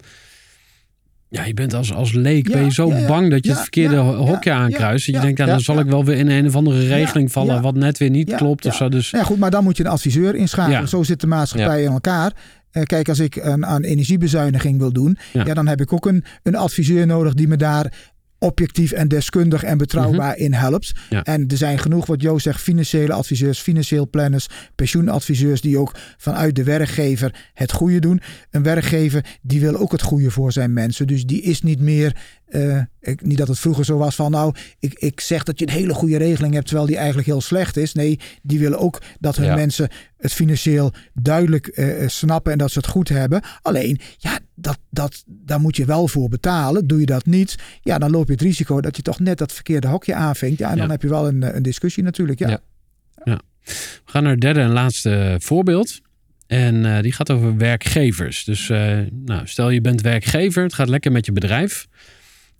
[1.28, 3.06] ja, je bent als, als leek ja, ben je zo ja, ja.
[3.06, 5.06] bang dat je het verkeerde hokje aankruist.
[5.06, 7.74] je denkt, ja, dan zal ik wel weer in een of andere regeling vallen wat
[7.74, 8.66] net weer niet klopt.
[8.66, 8.88] Of zo.
[8.88, 9.10] Dus...
[9.10, 10.88] Ja, goed, maar dan moet je een adviseur inschakelen.
[10.88, 12.32] Zo zit de maatschappij in elkaar.
[12.76, 15.54] Uh, kijk, als ik een, aan energiebezuiniging wil doen, ja.
[15.54, 19.78] dan heb ik ook een, een adviseur nodig die me daar objectief en deskundig en
[19.78, 20.92] betrouwbaar in helpt.
[21.10, 21.22] Ja.
[21.22, 26.56] En er zijn genoeg, wat Joost zegt, financiële adviseurs, financieel planners, pensioenadviseurs die ook vanuit
[26.56, 28.20] de werkgever het goede doen.
[28.50, 31.06] Een werkgever die wil ook het goede voor zijn mensen.
[31.06, 34.54] Dus die is niet meer, eh, ik, niet dat het vroeger zo was van nou,
[34.78, 37.76] ik, ik zeg dat je een hele goede regeling hebt terwijl die eigenlijk heel slecht
[37.76, 37.92] is.
[37.92, 39.54] Nee, die willen ook dat hun Ja.
[39.54, 43.40] mensen het financieel duidelijk eh, eh, snappen en dat ze het goed hebben.
[43.62, 46.86] Alleen, ja, dat, dat, daar moet je wel voor betalen.
[46.86, 49.52] Doe je dat niet, ja, dan loop je het risico dat je toch net dat
[49.52, 50.58] verkeerde hokje aanvinkt.
[50.58, 52.38] Ja, en dan heb je wel een, een discussie natuurlijk.
[52.38, 52.60] Ja.
[53.24, 53.40] Ja.
[53.64, 53.72] We
[54.04, 56.00] gaan naar het derde en laatste voorbeeld.
[56.46, 58.44] En die gaat over werkgevers.
[58.44, 58.68] Dus
[59.10, 61.86] nou, stel je bent werkgever, het gaat lekker met je bedrijf.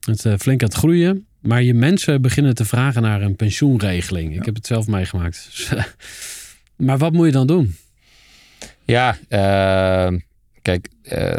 [0.06, 1.26] Het eh, flink aan het groeien.
[1.40, 4.36] Maar je mensen beginnen te vragen naar een pensioenregeling.
[4.36, 5.48] Ik heb het zelf meegemaakt.
[6.76, 7.76] Maar wat moet je dan doen?
[8.84, 10.18] Ja, eh,
[10.62, 11.36] kijk, eh,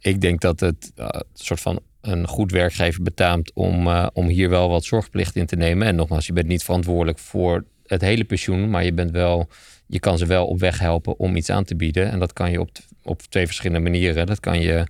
[0.00, 4.68] ik denk dat het een soort van een goed werkgever betaamt om, om hier wel
[4.68, 5.86] wat zorgplicht in te nemen.
[5.86, 9.48] En nogmaals, je bent niet verantwoordelijk voor het hele pensioen, maar je bent wel,
[9.86, 12.10] je kan ze wel op weg helpen om iets aan te bieden.
[12.10, 12.70] En dat kan je op,
[13.02, 14.26] op twee verschillende manieren.
[14.26, 14.86] Dat kan je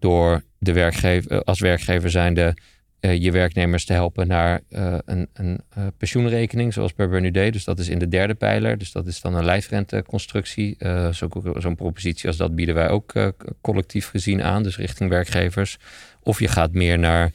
[0.00, 2.56] door de werkgever, eh, als werkgever zijnde
[3.00, 7.52] eh, je werknemers te helpen naar eh, een, een eh, pensioenrekening, zoals bij Bernudet.
[7.52, 8.78] Dus dat is in de derde pijler.
[8.78, 10.74] Dus dat is dan een lijfrenteconstructie.
[10.78, 13.12] Eh, zo- Zo'n propositie als dat bieden wij ook
[13.60, 15.76] collectief gezien aan, dus richting werkgevers.
[16.22, 17.30] Of je gaat meer naar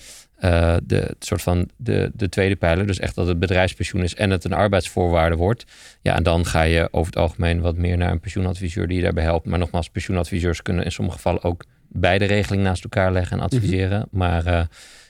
[0.84, 2.88] de soort van de, de tweede pijler.
[2.88, 5.66] Dus echt dat het bedrijfspensioen is en het een arbeidsvoorwaarde wordt.
[6.02, 9.04] Ja, en dan ga je over het algemeen wat meer naar een pensioenadviseur die je
[9.04, 9.46] daarbij helpt.
[9.46, 11.64] Maar nogmaals, pensioenadviseurs kunnen in sommige gevallen ook
[11.96, 14.08] beide regelingen naast elkaar leggen en adviseren.
[14.12, 14.62] Maar eh,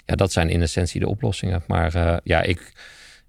[0.05, 1.63] ja, dat zijn in essentie de oplossingen.
[1.67, 2.71] Maar eh, ja, ik,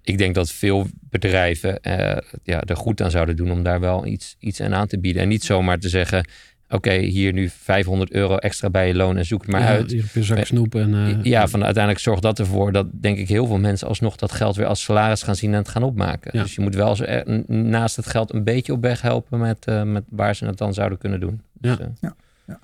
[0.02, 4.06] ik denk dat veel bedrijven eh, ja, er goed aan zouden doen om daar wel
[4.06, 5.22] iets, iets aan aan te bieden.
[5.22, 6.28] En niet zomaar te zeggen,
[6.68, 9.90] oké, hier nu 500 euro extra bij je loon en zoek het maar Ja, uit.
[9.90, 11.20] hier heb je zak snoep en...
[11.22, 14.56] Ja, van uiteindelijk zorgt dat ervoor dat denk ik heel veel mensen alsnog dat geld
[14.56, 16.30] weer als salaris gaan zien en het gaan opmaken.
[16.34, 16.42] Ja.
[16.42, 19.66] Dus je moet wel ze er- naast het geld een beetje op weg helpen met,
[19.66, 21.40] eh, met waar ze het dan zouden kunnen doen.
[21.52, 22.14] Dus, Ja.
[22.46, 22.54] eh,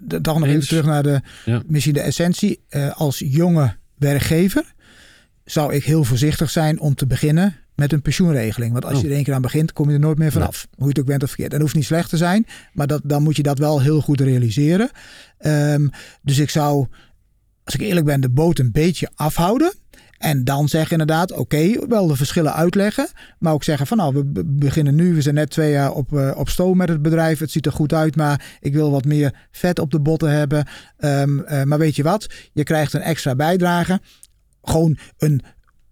[0.00, 1.62] Dan nog even terug naar de, Ja.
[1.66, 2.60] misschien de essentie.
[2.68, 4.74] Eh, als jonge werkgever
[5.44, 8.72] zou ik heel voorzichtig zijn om te beginnen met een pensioenregeling.
[8.72, 9.00] Want als Oh.
[9.00, 10.66] je er één keer aan begint, kom je er nooit meer vanaf.
[10.74, 11.48] Hoe je het ook bent of verkeerd.
[11.52, 14.00] En dat hoeft niet slecht te zijn, maar dat, dan moet je dat wel heel
[14.00, 14.90] goed realiseren.
[15.38, 15.88] Ehm,
[16.22, 16.86] dus ik zou,
[17.64, 19.72] als ik eerlijk ben, de boot een beetje afhouden.
[20.20, 23.08] En dan zeggen inderdaad, oké, wel de verschillen uitleggen.
[23.38, 25.14] Maar ook zeggen van nou, we be- beginnen nu.
[25.14, 27.38] We zijn net twee jaar op, eh, op stoom met het bedrijf.
[27.38, 30.66] Het ziet er goed uit, maar ik wil wat meer vet op de botten hebben.
[30.96, 32.26] Ehm, eh, maar weet je wat?
[32.52, 34.00] Je krijgt een extra bijdrage.
[34.62, 35.42] Gewoon een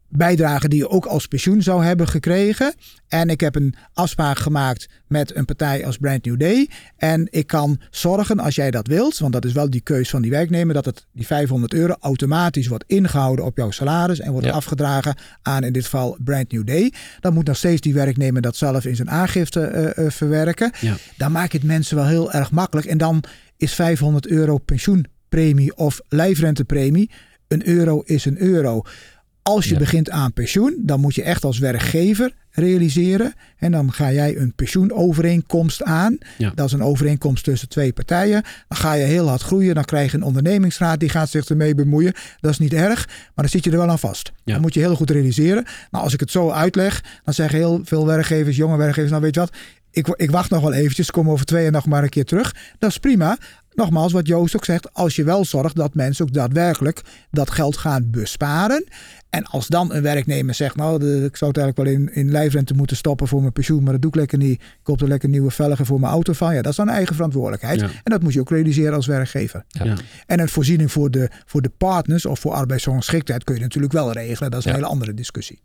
[0.09, 2.75] bijdrage die je ook als pensioen zou hebben gekregen.
[3.09, 6.68] En ik heb een afspraak gemaakt met een partij als Brand New Day.
[6.97, 10.23] En ik kan zorgen, als jij dat wilt, want dat is wel die keus van
[10.23, 14.47] die werknemer, dat het die 500 euro automatisch wordt ingehouden op jouw salaris en wordt
[14.47, 14.53] Ja.
[14.53, 16.92] afgedragen aan in dit geval Brand New Day.
[17.21, 20.71] Dan moet nog steeds die werknemer dat zelf in zijn aangifte eh, eh, verwerken.
[20.81, 20.97] Ja.
[21.16, 22.87] Dan maak je het mensen wel heel erg makkelijk.
[22.87, 23.23] En dan
[23.57, 27.11] is 500 euro pensioenpremie of lijfrentepremie.
[27.49, 28.83] Een euro is een euro.
[29.49, 29.79] Als je Ja.
[29.79, 33.33] begint aan pensioen, dan moet je echt als werkgever realiseren.
[33.59, 36.19] En dan ga jij een pensioenovereenkomst aan.
[36.39, 36.53] Ja.
[36.55, 38.43] Dat is een overeenkomst tussen twee partijen.
[38.69, 39.75] Dan ga je heel hard groeien.
[39.75, 42.13] Dan krijg je een ondernemingsraad die gaat zich ermee bemoeien.
[42.41, 44.33] Dat is niet erg, maar dan zit je er wel aan vast.
[44.45, 44.53] Ja.
[44.53, 45.65] Dat moet je heel goed realiseren.
[45.91, 49.35] Nou, als ik het zo uitleg, dan zeggen heel veel werkgevers, jonge werkgevers, nou weet
[49.35, 49.53] je wat,
[49.91, 52.55] ik, ik wacht nog wel eventjes, kom over twee jaar nog maar een keer terug.
[52.79, 53.39] Dat is prima.
[53.79, 57.77] Nogmaals, wat Joost ook zegt, als je wel zorgt dat mensen ook daadwerkelijk dat geld
[57.77, 58.85] gaan besparen.
[59.31, 62.31] En als dan een werknemer zegt, nou, de- ik zou het eigenlijk wel in, in
[62.31, 64.61] lijfrente moeten stoppen voor mijn pensioen, maar dat doe ik lekker niet.
[64.61, 66.55] Ik koop er lekker nieuwe velgen voor mijn auto van.
[66.55, 67.81] Ja, dat is dan eigen verantwoordelijkheid.
[67.81, 67.87] Ja.
[67.87, 69.64] En dat moet je ook realiseren als werkgever.
[69.69, 69.85] Ja.
[69.85, 69.95] Ja.
[70.27, 74.12] En een voorziening voor de, voor de partners of voor arbeidsongeschiktheid kun je natuurlijk wel
[74.12, 74.51] regelen.
[74.51, 74.77] Dat is een Ja.
[74.77, 75.61] hele andere discussie.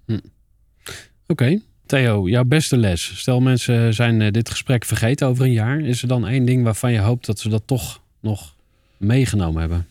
[1.27, 1.59] Oké.
[1.85, 3.19] Theo, jouw beste les.
[3.19, 5.79] Stel mensen zijn eh, dit gesprek vergeten over een jaar.
[5.81, 8.55] Is er dan één ding waarvan je hoopt dat ze dat toch nog
[8.97, 9.87] meegenomen hebben?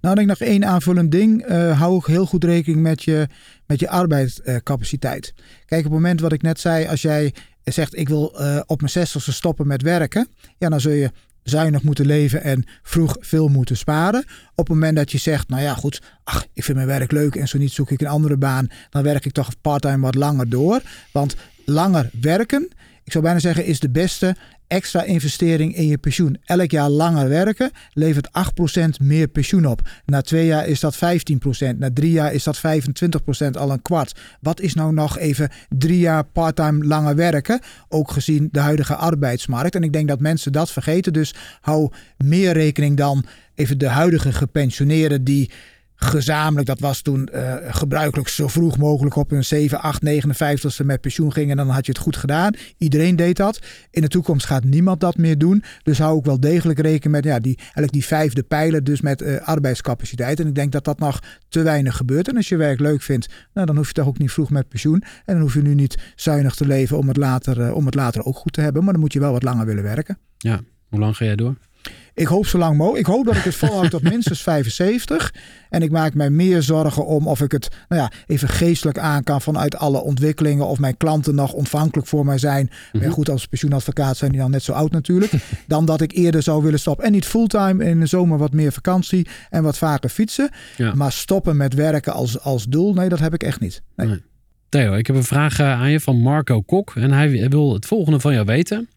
[0.00, 1.42] Nou, denk ik nog één aanvullend ding.
[1.42, 3.28] Eh, hou ook heel goed rekening met je,
[3.66, 5.34] met je arbeidscapaciteit.
[5.66, 8.80] Kijk, op het moment wat ik net zei, als jij zegt ik wil eh, op
[8.80, 11.10] mijn zestigste stoppen met werken, ja, dan zul je
[11.42, 14.24] zuinig moeten leven en vroeg veel moeten sparen.
[14.50, 17.34] Op het moment dat je zegt, nou ja, goed, ach, ik vind mijn werk leuk
[17.34, 20.48] en zo niet zoek ik een andere baan, dan werk ik toch part-time wat langer
[20.48, 20.80] door.
[21.12, 22.68] Want langer werken,
[23.04, 24.36] ik zou bijna zeggen, is de beste
[24.68, 26.38] extra investering in je pensioen.
[26.44, 29.88] Elk jaar langer werken levert 8% meer pensioen op.
[30.04, 30.98] Na twee jaar is dat 15%.
[31.76, 32.60] Na drie jaar is dat 25%
[33.58, 34.20] al een kwart.
[34.40, 37.60] Wat is nou nog even drie jaar parttime langer werken?
[37.88, 39.74] Ook gezien de huidige arbeidsmarkt.
[39.74, 41.12] En ik denk dat mensen dat vergeten.
[41.12, 45.50] Dus hou meer rekening dan even de huidige gepensioneerden die
[46.00, 50.84] gezamenlijk, dat was toen uh, gebruikelijk zo vroeg mogelijk op hun 7, 8, 59 ze
[50.84, 51.58] met pensioen gingen.
[51.58, 52.52] En dan had je het goed gedaan.
[52.76, 53.58] Iedereen deed dat.
[53.90, 55.62] In de toekomst gaat niemand dat meer doen.
[55.82, 59.22] Dus hou ik wel degelijk rekening met ja, die, eigenlijk die vijfde pijler, dus met
[59.22, 60.40] uh, arbeidscapaciteit.
[60.40, 62.28] En ik denk dat dat nog te weinig gebeurt.
[62.28, 64.68] En als je werk leuk vindt, nou, dan hoef je toch ook niet vroeg met
[64.68, 65.02] pensioen.
[65.24, 67.94] En dan hoef je nu niet zuinig te leven om het later, uh, om het
[67.94, 68.84] later ook goed te hebben.
[68.84, 70.18] Maar dan moet je wel wat langer willen werken.
[70.38, 71.56] Ja, hoe lang ga jij door?
[72.14, 73.06] Ik hoop zo lang mogelijk.
[73.06, 75.34] Ik hoop dat ik het volhoud tot minstens 75.
[75.70, 79.22] En ik maak mij meer zorgen om of ik het nou ja, even geestelijk aan
[79.22, 80.66] kan vanuit alle ontwikkelingen.
[80.66, 82.70] Of mijn klanten nog ontvankelijk voor mij zijn.
[82.92, 83.10] Mm -hmm.
[83.10, 85.32] goed, als pensioenadvocaat zijn die dan net zo oud natuurlijk.
[85.66, 87.04] dan dat ik eerder zou willen stoppen.
[87.04, 90.50] En niet fulltime, in de zomer wat meer vakantie en wat vaker fietsen.
[90.76, 90.94] Ja.
[90.94, 93.82] Maar stoppen met werken als, als doel, nee, dat heb ik echt niet.
[93.96, 94.06] Nee.
[94.06, 94.22] Nee.
[94.68, 96.92] Theo, ik heb een vraag aan je van Marco Kok.
[96.96, 98.88] En hij wil het volgende van jou weten.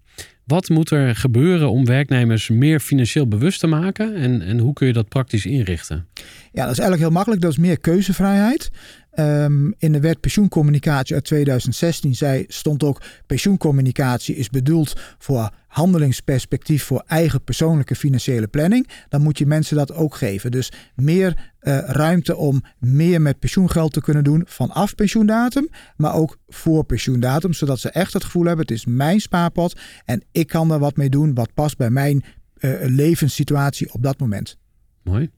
[0.45, 4.15] Wat moet er gebeuren om werknemers meer financieel bewust te maken?
[4.15, 6.07] En, en hoe kun je dat praktisch inrichten?
[6.51, 7.41] Ja, dat is eigenlijk heel makkelijk.
[7.41, 8.71] Dat is meer keuzevrijheid.
[9.19, 16.83] Um, in de wet pensioencommunicatie uit 2016 zei, stond ook pensioencommunicatie is bedoeld voor handelingsperspectief
[16.83, 18.89] voor eigen persoonlijke financiële planning.
[19.09, 20.51] Dan moet je mensen dat ook geven.
[20.51, 26.37] Dus meer uh, ruimte om meer met pensioengeld te kunnen doen vanaf pensioendatum, maar ook
[26.47, 30.71] voor pensioendatum, zodat ze echt het gevoel hebben: het is mijn spaarpot en ik kan
[30.71, 32.23] er wat mee doen wat past bij mijn
[32.59, 34.57] uh, levenssituatie op dat moment.
[35.03, 35.29] Mooi.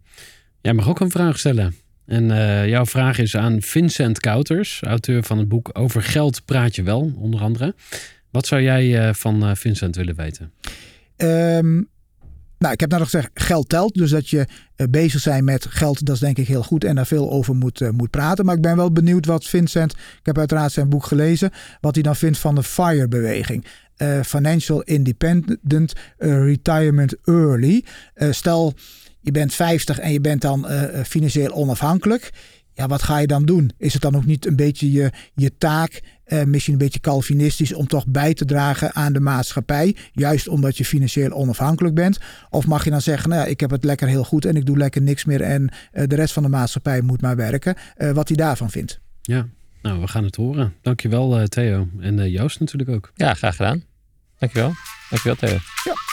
[0.61, 1.82] Jij mag ook een vraag stellen.
[2.05, 6.75] En uh, jouw vraag is aan Vincent Kouters, auteur van het boek Over geld praat
[6.75, 7.75] je wel, onder andere.
[8.31, 10.51] Wat zou jij uh, van uh, Vincent willen weten?
[11.17, 11.89] Um,
[12.57, 13.93] nou, ik heb net al gezegd, geld telt.
[13.93, 14.47] Dus dat je
[14.89, 16.83] bezig zijn met geld, dat is denk ik heel goed.
[16.83, 18.45] En daar veel over moet, moet praten.
[18.45, 22.03] Maar ik ben wel benieuwd wat Vincent, ik heb uiteraard zijn boek gelezen, wat hij
[22.03, 23.65] dan vindt van de FIRE-beweging.
[24.23, 27.85] Financial Independent Retirement Early.
[28.29, 28.73] stel,
[29.23, 32.31] je bent 50 en je bent dan uh, financieel onafhankelijk.
[32.73, 33.71] Ja, wat ga je dan doen?
[33.77, 37.73] Is het dan ook niet een beetje je, je taak, uh, misschien een beetje Calvinistisch,
[37.73, 42.19] om toch bij te dragen aan de maatschappij, juist omdat je financieel onafhankelijk bent?
[42.49, 44.65] Of mag je dan zeggen, nou ja, ik heb het lekker heel goed en ik
[44.65, 45.61] doe lekker niks meer en
[45.93, 47.75] uh, de rest van de maatschappij moet maar werken?
[47.97, 48.99] Uh, wat hij daarvan vindt.
[49.21, 49.47] Ja,
[49.81, 50.73] nou, we gaan het horen.
[50.81, 53.11] Dankjewel Theo en Joost natuurlijk ook.
[53.15, 53.83] Ja, graag gedaan.
[54.39, 54.73] Dankjewel.
[55.09, 55.57] Dankjewel Theo.
[55.83, 56.12] Ja.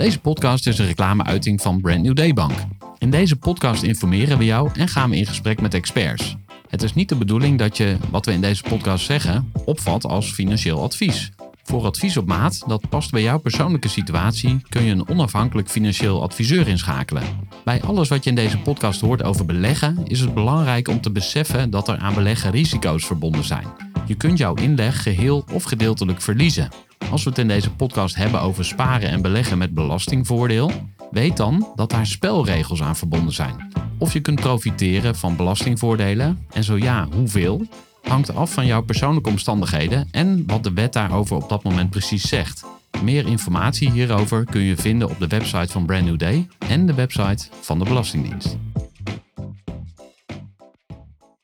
[0.00, 2.52] Deze podcast is een reclameuiting van Brand New Day Bank.
[2.98, 6.36] In deze podcast informeren we jou en gaan we in gesprek met experts.
[6.68, 10.32] Het is niet de bedoeling dat je wat we in deze podcast zeggen opvat als
[10.32, 11.30] financieel advies.
[11.62, 16.22] Voor advies op maat dat past bij jouw persoonlijke situatie kun je een onafhankelijk financieel
[16.22, 17.22] adviseur inschakelen.
[17.64, 21.10] Bij alles wat je in deze podcast hoort over beleggen is het belangrijk om te
[21.10, 23.89] beseffen dat er aan beleggen risico's verbonden zijn.
[24.10, 26.68] Je kunt jouw inleg geheel of gedeeltelijk verliezen.
[27.10, 30.72] Als we het in deze podcast hebben over sparen en beleggen met belastingvoordeel,
[31.10, 33.72] weet dan dat daar spelregels aan verbonden zijn.
[33.98, 37.66] Of je kunt profiteren van belastingvoordelen en zo ja, hoeveel,
[38.02, 42.28] hangt af van jouw persoonlijke omstandigheden en wat de wet daarover op dat moment precies
[42.28, 42.64] zegt.
[43.02, 46.94] Meer informatie hierover kun je vinden op de website van Brand New Day en de
[46.94, 48.56] website van de Belastingdienst.